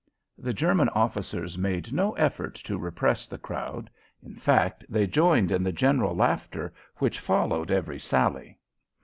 [0.39, 3.91] The German officers made no effort to repress the crowd;
[4.23, 8.57] in fact, they joined in the general laughter which followed every sally.